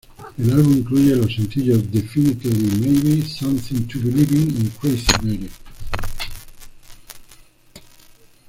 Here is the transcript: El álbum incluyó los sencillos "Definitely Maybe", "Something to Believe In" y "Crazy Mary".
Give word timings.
El 0.39 0.51
álbum 0.51 0.73
incluyó 0.79 1.15
los 1.17 1.35
sencillos 1.35 1.91
"Definitely 1.91 2.79
Maybe", 2.79 3.21
"Something 3.23 3.83
to 3.87 3.99
Believe 3.99 4.35
In" 4.35 4.65
y 4.65 4.69
"Crazy 4.69 5.11
Mary". 5.21 5.49